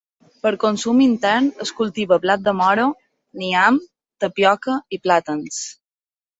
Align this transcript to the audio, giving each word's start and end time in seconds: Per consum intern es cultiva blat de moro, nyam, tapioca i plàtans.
Per 0.45 0.51
consum 0.61 1.03
intern 1.05 1.49
es 1.65 1.73
cultiva 1.81 2.19
blat 2.25 2.45
de 2.49 2.55
moro, 2.63 2.87
nyam, 3.45 3.81
tapioca 4.25 4.81
i 4.99 5.03
plàtans. 5.07 5.65